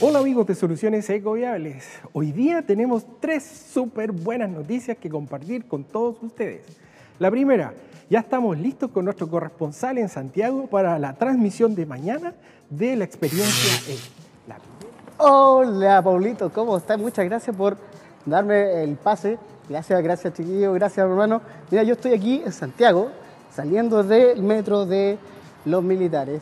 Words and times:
Hola 0.00 0.20
amigos 0.20 0.46
de 0.46 0.54
Soluciones 0.54 1.10
Ecoviables. 1.10 1.84
Hoy 2.12 2.30
día 2.30 2.62
tenemos 2.62 3.04
tres 3.18 3.42
súper 3.42 4.12
buenas 4.12 4.48
noticias 4.48 4.96
que 4.96 5.10
compartir 5.10 5.66
con 5.66 5.82
todos 5.82 6.22
ustedes. 6.22 6.62
La 7.18 7.32
primera, 7.32 7.74
ya 8.08 8.20
estamos 8.20 8.56
listos 8.56 8.92
con 8.92 9.04
nuestro 9.04 9.28
corresponsal 9.28 9.98
en 9.98 10.08
Santiago 10.08 10.68
para 10.68 11.00
la 11.00 11.14
transmisión 11.14 11.74
de 11.74 11.84
mañana 11.84 12.32
de 12.70 12.94
la 12.94 13.02
experiencia 13.02 13.92
E. 13.92 13.98
La 14.46 14.58
Hola, 15.16 16.00
Paulito, 16.00 16.52
¿cómo 16.52 16.76
estás? 16.76 16.96
Muchas 16.96 17.24
gracias 17.24 17.56
por 17.56 17.76
darme 18.24 18.84
el 18.84 18.94
pase. 18.94 19.36
Gracias, 19.68 20.00
gracias, 20.00 20.32
chiquillo, 20.32 20.74
gracias, 20.74 21.04
hermano. 21.04 21.42
Mira, 21.72 21.82
yo 21.82 21.94
estoy 21.94 22.12
aquí 22.12 22.40
en 22.46 22.52
Santiago, 22.52 23.10
saliendo 23.52 24.04
del 24.04 24.44
metro 24.44 24.86
de 24.86 25.18
los 25.64 25.82
militares, 25.82 26.40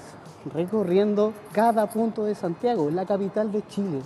recorriendo 0.53 1.33
cada 1.53 1.87
punto 1.87 2.25
de 2.25 2.35
Santiago, 2.35 2.91
la 2.91 3.05
capital 3.05 3.53
de 3.53 3.67
Chile, 3.67 4.01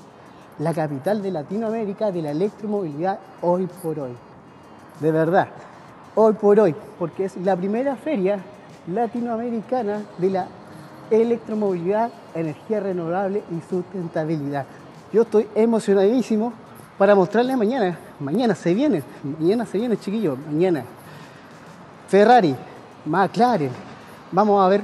la 0.58 0.74
capital 0.74 1.22
de 1.22 1.30
Latinoamérica 1.30 2.10
de 2.10 2.22
la 2.22 2.30
electromovilidad 2.30 3.18
hoy 3.42 3.68
por 3.82 3.98
hoy. 3.98 4.12
De 5.00 5.12
verdad, 5.12 5.48
hoy 6.14 6.34
por 6.34 6.60
hoy, 6.60 6.74
porque 6.98 7.24
es 7.24 7.36
la 7.36 7.56
primera 7.56 7.96
feria 7.96 8.40
latinoamericana 8.86 10.02
de 10.18 10.30
la 10.30 10.46
electromovilidad, 11.10 12.10
energía 12.34 12.80
renovable 12.80 13.42
y 13.50 13.60
sustentabilidad. 13.68 14.66
Yo 15.12 15.22
estoy 15.22 15.48
emocionadísimo 15.54 16.52
para 16.98 17.14
mostrarles 17.14 17.56
mañana. 17.56 17.98
Mañana 18.20 18.54
se 18.54 18.74
viene, 18.74 19.02
mañana 19.22 19.66
se 19.66 19.78
viene, 19.78 19.96
chiquillos, 19.96 20.38
mañana. 20.38 20.84
Ferrari, 22.08 22.54
McLaren, 23.06 23.70
vamos 24.30 24.62
a 24.62 24.68
ver 24.68 24.82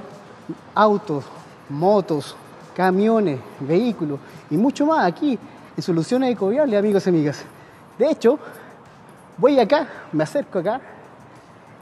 autos, 0.74 1.24
motos, 1.68 2.36
camiones, 2.74 3.40
vehículos 3.60 4.18
y 4.50 4.56
mucho 4.56 4.86
más 4.86 5.06
aquí 5.06 5.38
en 5.76 5.82
Soluciones 5.82 6.32
Ecoviables, 6.32 6.78
amigos 6.78 7.06
y 7.06 7.10
amigas. 7.10 7.44
De 7.98 8.10
hecho, 8.10 8.38
voy 9.38 9.58
acá, 9.58 9.86
me 10.12 10.24
acerco 10.24 10.58
acá 10.58 10.80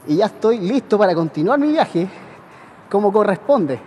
y 0.07 0.17
ya 0.17 0.25
estoy 0.25 0.59
listo 0.59 0.97
para 0.97 1.13
continuar 1.13 1.59
mi 1.59 1.69
viaje 1.69 2.07
como 2.89 3.11
corresponde 3.11 3.79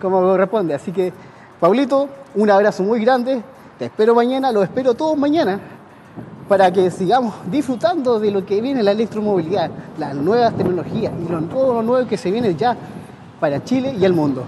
como 0.00 0.20
corresponde. 0.20 0.74
Así 0.74 0.92
que, 0.92 1.12
Paulito, 1.60 2.08
un 2.34 2.50
abrazo 2.50 2.82
muy 2.82 3.00
grande. 3.00 3.42
Te 3.78 3.86
espero 3.86 4.14
mañana, 4.14 4.52
lo 4.52 4.62
espero 4.62 4.94
todos 4.94 5.16
mañana 5.16 5.60
para 6.48 6.72
que 6.72 6.90
sigamos 6.90 7.34
disfrutando 7.50 8.20
de 8.20 8.30
lo 8.30 8.46
que 8.46 8.60
viene 8.60 8.82
la 8.82 8.92
electromovilidad, 8.92 9.68
las 9.98 10.14
nuevas 10.14 10.54
tecnologías 10.56 11.12
y 11.20 11.26
todo 11.46 11.74
lo 11.74 11.82
nuevo 11.82 12.08
que 12.08 12.16
se 12.16 12.30
viene 12.30 12.54
ya 12.54 12.76
para 13.40 13.62
Chile 13.64 13.94
y 13.98 14.04
el 14.04 14.12
mundo. 14.12 14.44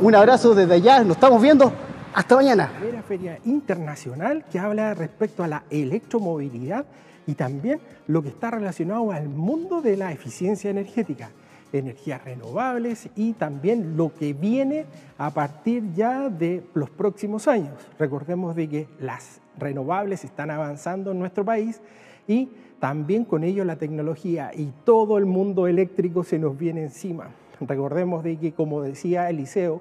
Un 0.00 0.14
abrazo 0.14 0.54
desde 0.54 0.74
allá, 0.74 1.00
nos 1.02 1.16
estamos 1.16 1.40
viendo. 1.40 1.72
Hasta 2.14 2.36
mañana. 2.36 2.70
primera 2.78 3.02
feria 3.02 3.38
internacional 3.44 4.44
que 4.50 4.58
habla 4.58 4.94
respecto 4.94 5.42
a 5.42 5.48
la 5.48 5.64
electromovilidad 5.70 6.84
y 7.26 7.34
también 7.34 7.80
lo 8.06 8.22
que 8.22 8.28
está 8.28 8.50
relacionado 8.50 9.10
al 9.10 9.28
mundo 9.28 9.80
de 9.80 9.96
la 9.96 10.12
eficiencia 10.12 10.70
energética 10.70 11.30
energías 11.78 12.22
renovables 12.24 13.08
y 13.16 13.32
también 13.32 13.96
lo 13.96 14.14
que 14.14 14.32
viene 14.32 14.86
a 15.18 15.30
partir 15.30 15.92
ya 15.94 16.28
de 16.28 16.64
los 16.74 16.90
próximos 16.90 17.48
años. 17.48 17.72
Recordemos 17.98 18.54
de 18.54 18.68
que 18.68 18.88
las 19.00 19.40
renovables 19.58 20.24
están 20.24 20.50
avanzando 20.50 21.12
en 21.12 21.18
nuestro 21.18 21.44
país 21.44 21.80
y 22.28 22.48
también 22.84 23.24
con 23.24 23.44
ello 23.44 23.64
la 23.64 23.76
tecnología 23.76 24.50
y 24.54 24.68
todo 24.84 25.16
el 25.16 25.24
mundo 25.24 25.66
eléctrico 25.68 26.22
se 26.22 26.38
nos 26.38 26.58
viene 26.58 26.82
encima. 26.82 27.30
Recordemos 27.58 28.22
de 28.22 28.36
que, 28.36 28.52
como 28.52 28.82
decía 28.82 29.30
Eliseo, 29.30 29.80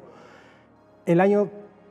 el 1.05 1.19
año 1.19 1.49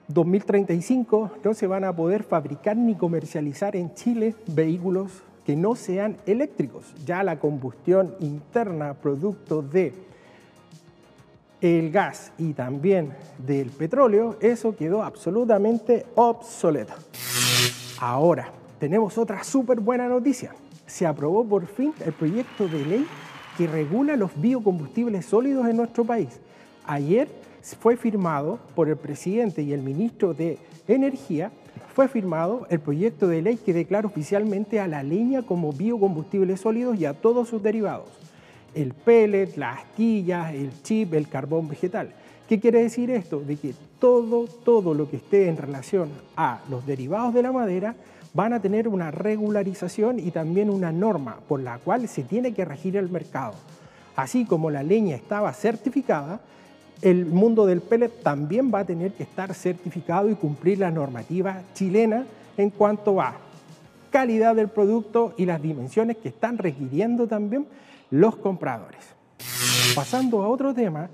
2035 0.08 1.32
no 1.44 1.52
se 1.52 1.66
van 1.66 1.84
a 1.84 1.94
poder 1.94 2.22
fabricar 2.22 2.78
ni 2.78 2.94
comercializar 2.94 3.76
en 3.76 3.92
Chile 3.92 4.34
vehículos 4.46 5.22
que 5.44 5.54
no 5.54 5.74
sean 5.76 6.16
eléctricos. 6.24 6.94
Ya 7.04 7.22
la 7.22 7.38
combustión 7.38 8.14
interna 8.20 8.94
producto 8.94 9.60
de 9.60 9.92
el 11.60 11.90
gas 11.90 12.32
y 12.38 12.54
también 12.54 13.12
del 13.36 13.68
petróleo, 13.68 14.38
eso 14.40 14.74
quedó 14.74 15.02
absolutamente 15.02 16.06
obsoleto. 16.14 16.94
Ahora, 18.00 18.50
tenemos 18.78 19.18
otra 19.18 19.44
súper 19.44 19.78
buena 19.78 20.08
noticia. 20.08 20.54
Se 20.86 21.06
aprobó 21.06 21.44
por 21.44 21.66
fin 21.66 21.92
el 22.04 22.12
proyecto 22.12 22.68
de 22.68 22.84
ley 22.84 23.06
que 23.56 23.66
regula 23.66 24.16
los 24.16 24.30
biocombustibles 24.40 25.26
sólidos 25.26 25.68
en 25.68 25.76
nuestro 25.76 26.04
país. 26.04 26.40
Ayer 26.84 27.28
fue 27.80 27.96
firmado 27.96 28.58
por 28.74 28.88
el 28.88 28.96
presidente 28.96 29.62
y 29.62 29.72
el 29.72 29.82
ministro 29.82 30.34
de 30.34 30.58
Energía 30.88 31.52
fue 31.94 32.08
firmado 32.08 32.66
el 32.70 32.80
proyecto 32.80 33.28
de 33.28 33.42
ley 33.42 33.56
que 33.56 33.74
declara 33.74 34.06
oficialmente 34.06 34.80
a 34.80 34.88
la 34.88 35.02
leña 35.02 35.42
como 35.42 35.72
biocombustibles 35.72 36.60
sólidos 36.60 36.98
y 36.98 37.04
a 37.04 37.12
todos 37.12 37.48
sus 37.48 37.62
derivados. 37.62 38.08
El 38.74 38.94
pellet, 38.94 39.56
la 39.56 39.72
astilla, 39.72 40.52
el 40.54 40.70
chip, 40.82 41.12
el 41.12 41.28
carbón 41.28 41.68
vegetal. 41.68 42.14
¿Qué 42.48 42.58
quiere 42.58 42.82
decir 42.82 43.10
esto? 43.10 43.40
De 43.40 43.56
que 43.56 43.74
todo, 43.98 44.46
todo 44.46 44.94
lo 44.94 45.08
que 45.10 45.16
esté 45.16 45.48
en 45.48 45.58
relación 45.58 46.08
a 46.36 46.60
los 46.70 46.86
derivados 46.86 47.34
de 47.34 47.42
la 47.42 47.52
madera 47.52 47.94
van 48.34 48.52
a 48.52 48.60
tener 48.60 48.88
una 48.88 49.10
regularización 49.10 50.18
y 50.18 50.30
también 50.30 50.70
una 50.70 50.92
norma 50.92 51.38
por 51.48 51.60
la 51.60 51.78
cual 51.78 52.08
se 52.08 52.22
tiene 52.22 52.54
que 52.54 52.64
regir 52.64 52.96
el 52.96 53.10
mercado. 53.10 53.54
Así 54.16 54.44
como 54.44 54.70
la 54.70 54.82
leña 54.82 55.16
estaba 55.16 55.52
certificada, 55.52 56.40
el 57.02 57.26
mundo 57.26 57.66
del 57.66 57.80
pellet 57.80 58.22
también 58.22 58.70
va 58.72 58.80
a 58.80 58.84
tener 58.84 59.12
que 59.12 59.24
estar 59.24 59.52
certificado 59.54 60.30
y 60.30 60.34
cumplir 60.34 60.78
la 60.78 60.90
normativa 60.90 61.62
chilena 61.74 62.24
en 62.56 62.70
cuanto 62.70 63.20
a 63.20 63.34
calidad 64.10 64.54
del 64.54 64.68
producto 64.68 65.34
y 65.36 65.46
las 65.46 65.60
dimensiones 65.60 66.18
que 66.18 66.28
están 66.28 66.58
requiriendo 66.58 67.26
también 67.26 67.66
los 68.10 68.36
compradores. 68.36 69.00
Pasando 69.94 70.42
a 70.42 70.48
otro 70.48 70.72
tema, 70.74 71.08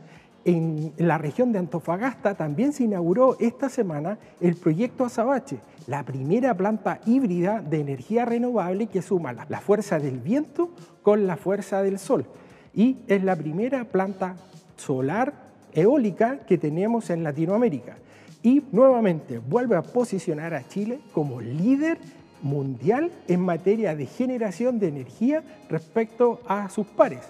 en 0.44 0.92
la 0.98 1.16
región 1.16 1.52
de 1.52 1.58
Antofagasta 1.58 2.34
también 2.34 2.72
se 2.72 2.84
inauguró 2.84 3.36
esta 3.38 3.68
semana 3.68 4.18
el 4.40 4.56
proyecto 4.56 5.04
Azabache, 5.04 5.58
la 5.88 6.04
primera 6.04 6.54
planta 6.54 7.00
híbrida 7.06 7.62
de 7.62 7.80
energía 7.80 8.26
renovable 8.26 8.88
que 8.88 9.00
suma 9.00 9.32
la 9.32 9.60
fuerza 9.60 9.98
del 9.98 10.18
viento 10.18 10.70
con 11.02 11.26
la 11.26 11.36
fuerza 11.36 11.82
del 11.82 11.98
sol. 11.98 12.26
Y 12.74 12.98
es 13.08 13.24
la 13.24 13.34
primera 13.34 13.84
planta 13.84 14.36
solar 14.76 15.32
eólica 15.72 16.40
que 16.40 16.58
tenemos 16.58 17.08
en 17.08 17.24
Latinoamérica. 17.24 17.96
Y 18.42 18.64
nuevamente 18.70 19.38
vuelve 19.38 19.76
a 19.76 19.82
posicionar 19.82 20.52
a 20.52 20.68
Chile 20.68 21.00
como 21.12 21.40
líder 21.40 21.98
mundial 22.42 23.10
en 23.26 23.40
materia 23.40 23.96
de 23.96 24.06
generación 24.06 24.78
de 24.78 24.88
energía 24.88 25.42
respecto 25.70 26.40
a 26.46 26.68
sus 26.68 26.86
pares. 26.86 27.20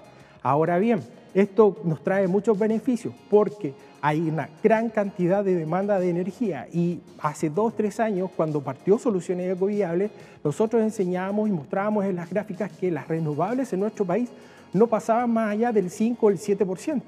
Ahora 0.43 0.79
bien, 0.79 1.01
esto 1.35 1.77
nos 1.85 2.03
trae 2.03 2.27
muchos 2.27 2.59
beneficios 2.59 3.15
porque 3.31 3.75
hay 4.01 4.21
una 4.21 4.49
gran 4.63 4.91
cantidad 4.91 5.45
de 5.45 5.55
demanda 5.55 5.99
de 5.99 6.11
energía 6.11 6.69
y 6.73 7.01
hace 7.21 7.51
dos, 7.51 7.75
tres 7.77 7.99
años, 8.01 8.31
cuando 8.37 8.61
partió 8.61 8.99
Soluciones 8.99 9.55
Ecoviables, 9.55 10.11
nosotros 10.45 10.83
enseñábamos 10.83 11.49
y 11.49 11.53
mostrábamos 11.53 12.05
en 12.05 12.17
las 12.17 12.31
gráficas 12.31 12.71
que 12.73 12.91
las 12.91 13.09
renovables 13.09 13.73
en 13.73 13.81
nuestro 13.81 14.05
país 14.05 14.31
no 14.73 14.87
pasaban 14.87 15.31
más 15.33 15.51
allá 15.51 15.73
del 15.73 15.91
5 15.91 16.27
o 16.27 16.31
el 16.31 16.39
7%. 16.39 17.03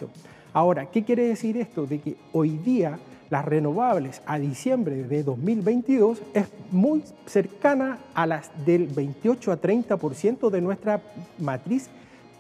Ahora, 0.52 0.86
¿qué 0.86 1.04
quiere 1.04 1.28
decir 1.28 1.56
esto? 1.56 1.86
De 1.86 2.00
que 2.00 2.16
hoy 2.32 2.58
día 2.58 2.98
las 3.30 3.44
renovables 3.44 4.22
a 4.26 4.38
diciembre 4.41 5.04
de 5.04 5.22
2022 5.22 6.20
es 6.34 6.48
muy 6.72 7.04
cercana 7.26 7.98
a 8.14 8.26
las 8.26 8.50
del 8.66 8.88
28 8.88 9.52
a 9.52 9.60
30% 9.60 10.50
de 10.50 10.60
nuestra 10.60 11.00
matriz 11.38 11.88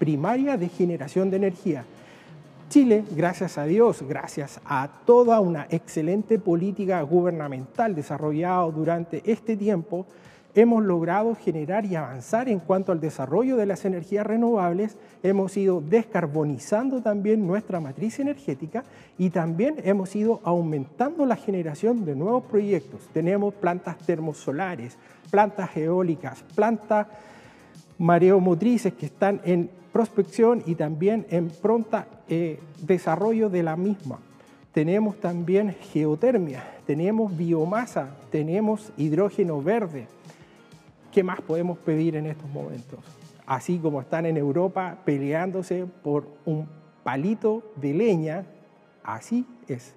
primaria 0.00 0.56
de 0.56 0.68
generación 0.68 1.30
de 1.30 1.36
energía. 1.36 1.84
Chile, 2.70 3.04
gracias 3.10 3.58
a 3.58 3.64
Dios, 3.64 4.02
gracias 4.08 4.60
a 4.64 4.88
toda 5.04 5.38
una 5.40 5.66
excelente 5.70 6.38
política 6.38 7.02
gubernamental 7.02 7.94
desarrollada 7.94 8.64
durante 8.70 9.22
este 9.30 9.56
tiempo, 9.56 10.06
hemos 10.54 10.82
logrado 10.82 11.34
generar 11.34 11.84
y 11.84 11.96
avanzar 11.96 12.48
en 12.48 12.60
cuanto 12.60 12.92
al 12.92 13.00
desarrollo 13.00 13.56
de 13.56 13.66
las 13.66 13.84
energías 13.84 14.26
renovables, 14.26 14.96
hemos 15.22 15.54
ido 15.56 15.82
descarbonizando 15.82 17.02
también 17.02 17.46
nuestra 17.46 17.78
matriz 17.78 18.20
energética 18.20 18.84
y 19.18 19.28
también 19.30 19.76
hemos 19.84 20.16
ido 20.16 20.40
aumentando 20.44 21.26
la 21.26 21.36
generación 21.36 22.06
de 22.06 22.16
nuevos 22.16 22.44
proyectos. 22.44 23.02
Tenemos 23.12 23.52
plantas 23.52 23.98
termosolares, 23.98 24.96
plantas 25.30 25.76
eólicas, 25.76 26.42
plantas 26.54 27.06
mareomotrices 28.00 28.94
que 28.94 29.06
están 29.06 29.40
en 29.44 29.70
prospección 29.92 30.64
y 30.66 30.74
también 30.74 31.24
en 31.30 31.50
pronta 31.50 32.08
eh, 32.28 32.58
desarrollo 32.82 33.48
de 33.48 33.62
la 33.62 33.76
misma. 33.76 34.18
Tenemos 34.72 35.20
también 35.20 35.76
geotermia, 35.92 36.64
tenemos 36.86 37.36
biomasa, 37.36 38.16
tenemos 38.30 38.92
hidrógeno 38.96 39.62
verde, 39.62 40.06
¿Qué 41.12 41.24
más 41.24 41.40
podemos 41.40 41.76
pedir 41.78 42.14
en 42.14 42.26
estos 42.26 42.48
momentos? 42.50 43.00
Así 43.44 43.78
como 43.78 44.00
están 44.00 44.26
en 44.26 44.36
Europa 44.36 44.98
peleándose 45.04 45.86
por 46.04 46.28
un 46.44 46.68
palito 47.02 47.64
de 47.76 47.94
leña, 47.94 48.44
así 49.02 49.44
es. 49.66 49.94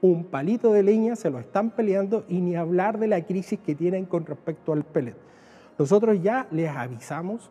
un 0.00 0.24
palito 0.24 0.72
de 0.72 0.82
leña 0.82 1.16
se 1.16 1.30
lo 1.30 1.38
están 1.38 1.70
peleando 1.70 2.24
y 2.28 2.40
ni 2.40 2.54
hablar 2.54 2.98
de 2.98 3.08
la 3.08 3.24
crisis 3.24 3.58
que 3.58 3.74
tienen 3.74 4.04
con 4.04 4.24
respecto 4.24 4.72
al 4.72 4.84
pellet. 4.84 5.16
Nosotros 5.78 6.22
ya 6.22 6.46
les 6.50 6.68
avisamos 6.68 7.50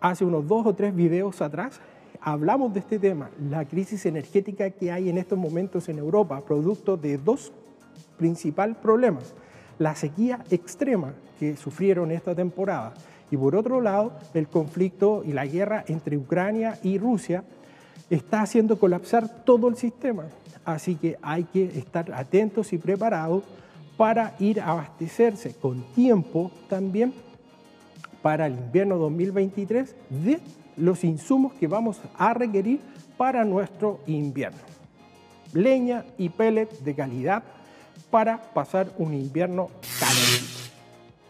hace 0.00 0.24
unos 0.24 0.46
dos 0.46 0.66
o 0.66 0.74
tres 0.74 0.94
videos 0.94 1.42
atrás, 1.42 1.80
hablamos 2.20 2.72
de 2.72 2.80
este 2.80 2.98
tema, 2.98 3.30
la 3.50 3.64
crisis 3.64 4.06
energética 4.06 4.70
que 4.70 4.92
hay 4.92 5.08
en 5.08 5.18
estos 5.18 5.38
momentos 5.38 5.88
en 5.88 5.98
Europa, 5.98 6.40
producto 6.40 6.96
de 6.96 7.18
dos 7.18 7.52
principales 8.16 8.76
problemas. 8.76 9.34
La 9.78 9.94
sequía 9.94 10.44
extrema 10.50 11.12
que 11.38 11.56
sufrieron 11.56 12.10
esta 12.10 12.34
temporada 12.34 12.94
y 13.30 13.36
por 13.36 13.56
otro 13.56 13.80
lado 13.80 14.12
el 14.32 14.48
conflicto 14.48 15.22
y 15.24 15.32
la 15.32 15.46
guerra 15.46 15.84
entre 15.88 16.16
Ucrania 16.16 16.78
y 16.82 16.98
Rusia 16.98 17.44
está 18.08 18.42
haciendo 18.42 18.78
colapsar 18.78 19.44
todo 19.44 19.68
el 19.68 19.76
sistema. 19.76 20.26
Así 20.64 20.94
que 20.94 21.18
hay 21.20 21.44
que 21.44 21.64
estar 21.64 22.12
atentos 22.12 22.72
y 22.72 22.78
preparados 22.78 23.42
para 23.96 24.34
ir 24.38 24.60
a 24.60 24.70
abastecerse 24.70 25.54
con 25.54 25.82
tiempo 25.94 26.50
también 26.68 27.12
para 28.26 28.46
el 28.46 28.54
invierno 28.54 28.98
2023 28.98 29.94
de 30.10 30.40
los 30.76 31.04
insumos 31.04 31.52
que 31.52 31.68
vamos 31.68 32.00
a 32.18 32.34
requerir 32.34 32.80
para 33.16 33.44
nuestro 33.44 34.00
invierno. 34.08 34.58
Leña 35.52 36.04
y 36.18 36.28
pellet 36.30 36.68
de 36.80 36.92
calidad 36.92 37.44
para 38.10 38.42
pasar 38.52 38.90
un 38.98 39.14
invierno 39.14 39.70
caliente. 40.00 40.52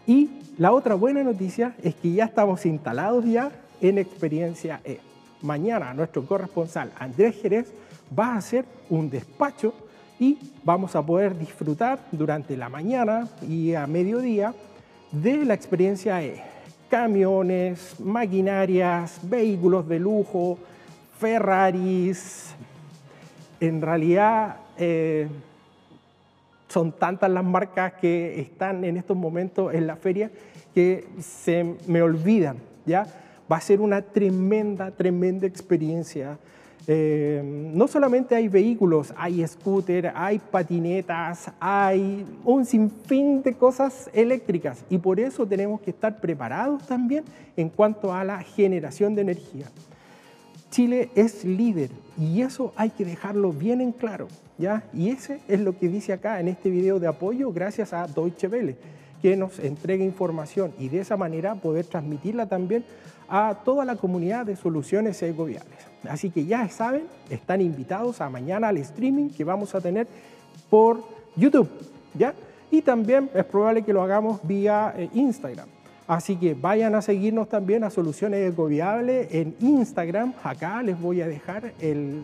Y 0.07 0.31
la 0.57 0.73
otra 0.73 0.95
buena 0.95 1.23
noticia 1.23 1.75
es 1.83 1.95
que 1.97 2.15
ya 2.15 2.25
estamos 2.25 2.65
instalados 2.65 3.27
ya 3.27 3.51
en 3.83 3.99
Experiencia 3.99 4.81
E. 4.83 4.99
Mañana 5.43 5.93
nuestro 5.93 6.25
corresponsal 6.25 6.93
Andrés 6.99 7.37
Jerez 7.43 7.75
va 8.19 8.29
a 8.29 8.39
hacer 8.39 8.65
un 8.89 9.11
despacho 9.11 9.75
y 10.19 10.39
vamos 10.65 10.97
a 10.97 11.05
poder 11.05 11.39
disfrutar 11.39 11.99
durante 12.11 12.57
la 12.57 12.71
mañana 12.71 13.29
y 13.47 13.75
a 13.75 13.87
mediodía 13.87 14.55
de 15.13 15.45
la 15.45 15.53
experiencia 15.53 16.23
E. 16.23 16.56
Camiones, 16.91 17.99
maquinarias, 18.01 19.19
vehículos 19.23 19.89
de 19.89 19.99
lujo, 19.99 20.59
Ferraris. 21.19 22.55
En 23.61 23.81
realidad 23.81 24.57
eh, 24.79 25.29
son 26.69 26.93
tantas 26.93 27.31
las 27.31 27.45
marcas 27.45 27.95
que 27.95 28.41
están 28.41 28.85
en 28.85 28.97
estos 28.97 29.17
momentos 29.17 29.75
en 29.75 29.87
la 29.87 29.97
feria 29.97 30.31
que 30.75 31.07
se 31.21 31.77
me 31.87 32.03
olvidan, 32.03 32.59
¿ya? 32.85 33.07
Va 33.51 33.57
a 33.57 33.61
ser 33.61 33.81
una 33.81 34.03
tremenda, 34.03 34.91
tremenda 34.91 35.47
experiencia 35.47 36.39
eh, 36.89 37.43
no 37.45 37.89
solamente 37.89 38.37
hay 38.37 38.47
vehículos, 38.47 39.13
hay 39.17 39.45
scooter, 39.47 40.13
hay 40.15 40.39
patinetas, 40.39 41.51
hay 41.59 42.25
un 42.45 42.65
sinfín 42.65 43.43
de 43.43 43.55
cosas 43.55 44.09
eléctricas 44.13 44.85
y 44.89 44.99
por 44.99 45.19
eso 45.19 45.45
tenemos 45.47 45.81
que 45.81 45.91
estar 45.91 46.21
preparados 46.21 46.87
también 46.87 47.25
en 47.57 47.71
cuanto 47.71 48.15
a 48.15 48.23
la 48.23 48.41
generación 48.41 49.17
de 49.17 49.23
energía. 49.23 49.67
Chile 50.71 51.11
es 51.17 51.45
líder 51.45 51.91
y 52.19 52.43
eso 52.43 52.73
hay 52.77 52.91
que 52.91 53.05
dejarlo 53.05 53.53
bien 53.53 53.81
en 53.81 53.91
claro, 53.91 54.29
¿ya? 54.57 54.85
Y 54.95 55.11
ese 55.11 55.41
es 55.49 55.61
lo 55.61 55.77
que 55.77 55.89
dice 55.89 56.13
acá 56.13 56.39
en 56.39 56.47
este 56.47 56.71
video 56.71 57.01
de 57.01 57.09
apoyo 57.09 57.53
gracias 57.53 57.93
a 57.93 58.07
Deutsche 58.07 58.47
Welle, 58.47 58.77
que 59.23 59.37
nos 59.37 59.59
entrega 59.59 60.05
información 60.05 60.73
y 60.79 60.89
de 60.89 61.01
esa 61.01 61.17
manera 61.17 61.57
poder 61.57 61.87
transmitirla 61.87 62.47
también 62.47 62.85
a 63.29 63.59
toda 63.65 63.85
la 63.85 63.97
comunidad 63.97 64.47
de 64.47 64.55
soluciones 64.55 65.21
ecoviales. 65.23 65.86
Así 66.09 66.31
que 66.31 66.45
ya 66.45 66.69
saben, 66.69 67.05
están 67.31 67.61
invitados 67.61 68.21
a 68.21 68.31
mañana 68.31 68.69
al 68.69 68.77
streaming 68.79 69.31
que 69.31 69.45
vamos 69.45 69.75
a 69.75 69.81
tener 69.81 70.07
por 70.71 71.03
YouTube, 71.37 71.69
¿ya? 72.15 72.35
Y 72.71 72.83
también 72.83 73.31
es 73.35 73.45
probable 73.45 73.83
que 73.83 73.93
lo 73.93 74.03
hagamos 74.03 74.41
vía 74.43 74.95
eh, 74.97 75.09
Instagram. 75.15 75.69
Así 76.07 76.37
que 76.37 76.55
vayan 76.55 76.95
a 76.95 77.03
seguirnos 77.03 77.49
también 77.49 77.83
a 77.83 77.91
Soluciones 77.91 78.53
Ecoviables 78.53 79.33
en 79.33 79.57
Instagram. 79.61 80.35
Acá 80.43 80.83
les 80.83 81.01
voy 81.01 81.21
a 81.21 81.27
dejar 81.27 81.73
el 81.81 82.23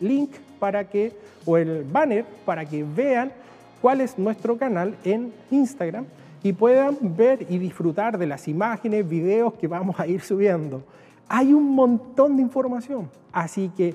link 0.00 0.30
para 0.60 0.84
que, 0.84 1.12
o 1.44 1.56
el 1.56 1.84
banner 1.84 2.24
para 2.44 2.64
que 2.64 2.84
vean 2.84 3.32
cuál 3.80 4.00
es 4.00 4.18
nuestro 4.18 4.56
canal 4.56 4.96
en 5.04 5.32
Instagram 5.50 6.06
y 6.42 6.52
puedan 6.52 6.96
ver 7.00 7.46
y 7.48 7.58
disfrutar 7.58 8.18
de 8.18 8.26
las 8.26 8.46
imágenes, 8.46 9.08
videos 9.08 9.54
que 9.54 9.66
vamos 9.66 9.98
a 9.98 10.06
ir 10.06 10.20
subiendo. 10.20 10.82
Hay 11.28 11.52
un 11.52 11.74
montón 11.74 12.36
de 12.36 12.42
información, 12.42 13.10
así 13.32 13.70
que 13.76 13.94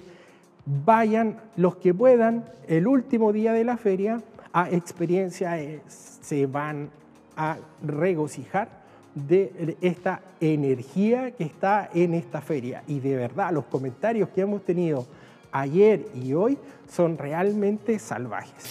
vayan 0.66 1.38
los 1.56 1.76
que 1.78 1.94
puedan 1.94 2.46
el 2.68 2.88
último 2.88 3.34
día 3.34 3.54
de 3.54 3.64
la 3.64 3.78
feria 3.78 4.22
a 4.54 4.70
experiencia, 4.70 5.58
se 5.88 6.46
van 6.46 6.90
a 7.36 7.58
regocijar 7.84 8.70
de 9.16 9.78
esta 9.82 10.22
energía 10.40 11.32
que 11.32 11.44
está 11.44 11.90
en 11.94 12.14
esta 12.14 12.42
feria. 12.42 12.84
Y 12.88 13.00
de 13.00 13.16
verdad, 13.16 13.52
los 13.52 13.66
comentarios 13.66 14.30
que 14.30 14.42
hemos 14.42 14.64
tenido 14.64 15.06
ayer 15.52 16.08
y 16.16 16.34
hoy 16.34 16.58
son 16.88 17.18
realmente 17.18 17.98
salvajes. 18.00 18.64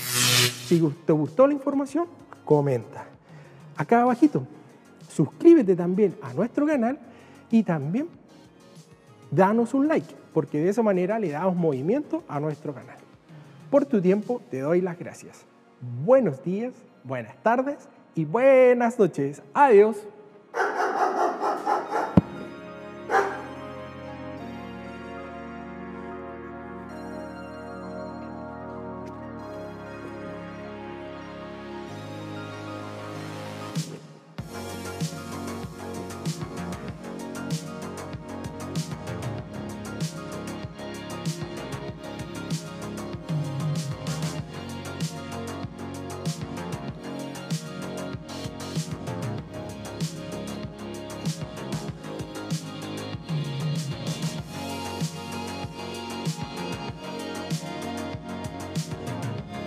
Si 0.66 0.80
te 1.06 1.12
gustó 1.12 1.46
la 1.46 1.52
información, 1.52 2.06
comenta. 2.44 3.04
Acá 3.76 4.02
abajito, 4.02 4.46
suscríbete 5.08 5.74
también 5.74 6.14
a 6.22 6.32
nuestro 6.32 6.66
canal 6.66 6.98
y 7.50 7.62
también 7.62 8.08
danos 9.32 9.74
un 9.74 9.88
like, 9.88 10.14
porque 10.32 10.58
de 10.58 10.68
esa 10.68 10.82
manera 10.82 11.18
le 11.18 11.30
damos 11.30 11.56
movimiento 11.56 12.22
a 12.28 12.38
nuestro 12.38 12.72
canal. 12.72 12.98
Por 13.70 13.86
tu 13.86 14.00
tiempo 14.00 14.40
te 14.50 14.60
doy 14.60 14.80
las 14.80 14.98
gracias. 14.98 15.44
Buenos 16.04 16.44
días, 16.44 16.74
buenas 17.02 17.34
tardes 17.42 17.88
y 18.14 18.24
buenas 18.24 18.98
noches. 18.98 19.42
Adiós. 19.54 20.06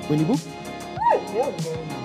Winnie 0.10 0.24
Boo? 0.26 0.38
Woo. 1.34 2.05